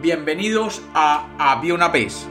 [0.00, 2.26] bienvenidos a Había una vez.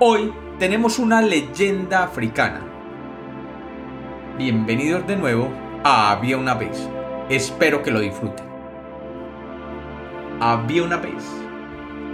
[0.00, 2.60] Hoy tenemos una leyenda africana.
[4.36, 5.48] Bienvenidos de nuevo
[5.82, 6.88] a Había una vez.
[7.30, 8.44] Espero que lo disfruten.
[10.40, 11.24] Había una vez.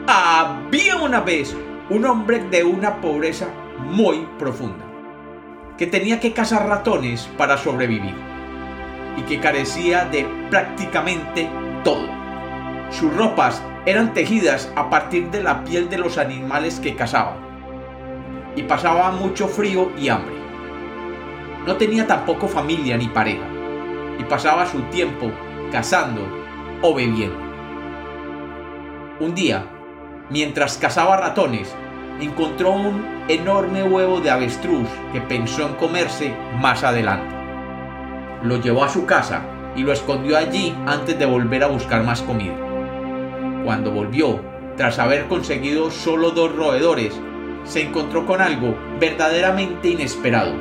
[0.06, 1.56] Había una vez
[1.90, 3.48] un hombre de una pobreza
[3.80, 4.84] muy profunda,
[5.76, 8.14] que tenía que cazar ratones para sobrevivir
[9.16, 11.50] y que carecía de prácticamente
[11.82, 12.08] todo.
[12.90, 17.36] Sus ropas eran tejidas a partir de la piel de los animales que cazaba
[18.56, 20.34] y pasaba mucho frío y hambre.
[21.64, 23.46] No tenía tampoco familia ni pareja
[24.18, 25.30] y pasaba su tiempo
[25.70, 26.20] cazando
[26.82, 27.38] o bebiendo.
[29.20, 29.64] Un día,
[30.30, 31.72] mientras cazaba ratones,
[32.20, 37.36] encontró un enorme huevo de avestruz que pensó en comerse más adelante.
[38.42, 39.42] Lo llevó a su casa
[39.76, 42.65] y lo escondió allí antes de volver a buscar más comida.
[43.66, 44.38] Cuando volvió,
[44.76, 47.20] tras haber conseguido solo dos roedores,
[47.64, 50.52] se encontró con algo verdaderamente inesperado.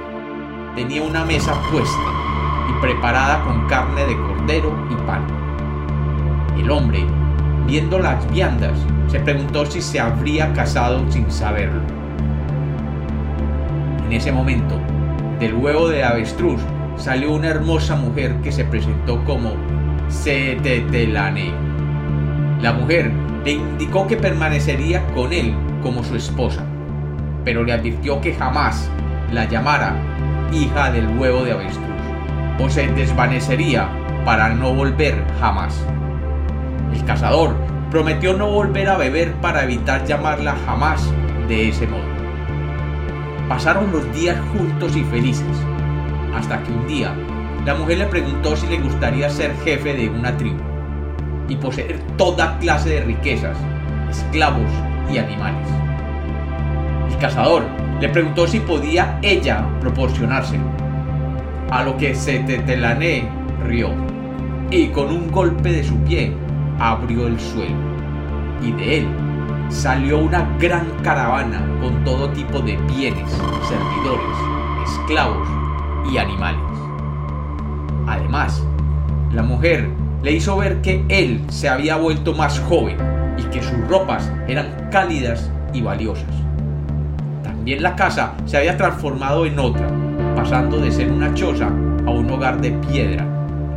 [0.75, 2.01] Tenía una mesa puesta
[2.67, 5.23] y preparada con carne de cordero y pan.
[6.57, 7.05] El hombre,
[7.67, 8.75] viendo las viandas,
[9.07, 11.81] se preguntó si se habría casado sin saberlo.
[14.07, 14.79] En ese momento,
[15.39, 16.59] del huevo de avestruz
[16.97, 19.51] salió una hermosa mujer que se presentó como
[20.07, 21.64] Setetelane.
[22.61, 23.11] La mujer
[23.43, 25.53] le indicó que permanecería con él
[25.83, 26.63] como su esposa,
[27.43, 28.89] pero le advirtió que jamás
[29.31, 29.95] la llamara
[30.51, 31.85] hija del huevo de avestruz,
[32.59, 33.89] o se desvanecería
[34.23, 35.85] para no volver jamás.
[36.93, 37.55] El cazador
[37.91, 41.11] prometió no volver a beber para evitar llamarla jamás
[41.47, 42.15] de ese modo.
[43.49, 45.57] Pasaron los días juntos y felices,
[46.33, 47.13] hasta que un día
[47.65, 50.74] la mujer le preguntó si le gustaría ser jefe de una tribu
[51.47, 53.57] y poseer toda clase de riquezas,
[54.09, 54.71] esclavos
[55.11, 55.67] y animales.
[57.09, 57.63] El cazador
[57.99, 60.65] le preguntó si podía ella proporcionárselo,
[61.71, 63.27] a lo que Setetelané
[63.65, 63.89] rió
[64.71, 66.33] y con un golpe de su pie
[66.79, 67.75] abrió el suelo
[68.61, 69.07] y de él
[69.69, 73.31] salió una gran caravana con todo tipo de bienes,
[73.67, 74.37] servidores,
[74.85, 75.47] esclavos
[76.11, 76.61] y animales.
[78.07, 78.65] Además,
[79.31, 79.89] la mujer
[80.25, 82.97] le hizo ver que él se había vuelto más joven
[83.37, 86.33] y que sus ropas eran cálidas y valiosas.
[87.43, 89.87] También la casa se había transformado en otra,
[90.35, 93.23] pasando de ser una choza a un hogar de piedra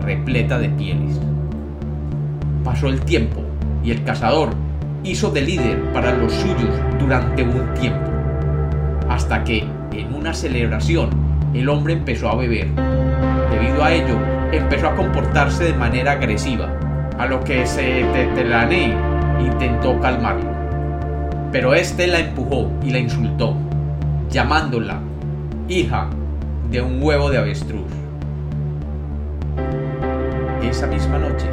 [0.01, 1.21] repleta de pieles.
[2.65, 3.43] Pasó el tiempo
[3.85, 4.49] y el cazador
[5.05, 8.11] hizo de líder para los suyos durante un tiempo,
[9.11, 11.11] hasta que, en una celebración,
[11.53, 12.69] el hombre empezó a beber.
[13.51, 16.69] Debido a ello, empezó a comportarse de manera agresiva,
[17.19, 18.95] a lo que se Tetelané
[19.41, 20.51] intentó calmarlo.
[21.53, 23.57] Pero este la empujó y la insultó,
[24.31, 25.01] llamándola
[25.69, 26.09] hija
[26.71, 27.87] de un huevo de avestruz.
[30.63, 31.47] Esa misma noche,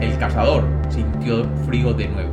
[0.00, 2.30] el cazador sintió frío de nuevo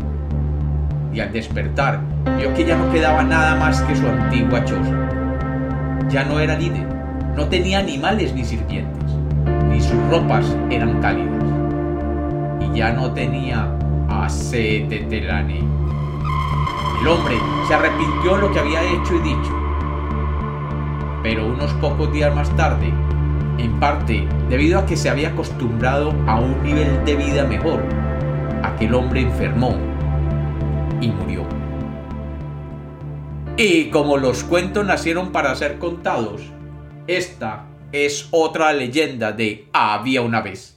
[1.14, 2.00] y al despertar
[2.38, 4.94] vio que ya no quedaba nada más que su antigua choza.
[6.10, 6.86] Ya no era líder,
[7.36, 9.12] no tenía animales ni sirvientes,
[9.78, 11.44] ni sus ropas eran cálidas.
[12.62, 13.72] Y ya no tenía
[14.10, 15.60] a Setetelane.
[17.02, 17.36] El hombre
[17.68, 19.56] se arrepintió de lo que había hecho y dicho.
[21.22, 22.92] Pero unos pocos días más tarde,
[23.60, 27.84] en parte debido a que se había acostumbrado a un nivel de vida mejor,
[28.64, 29.76] aquel hombre enfermó
[31.02, 31.44] y murió.
[33.58, 36.42] Y como los cuentos nacieron para ser contados,
[37.06, 40.77] esta es otra leyenda de Había una vez.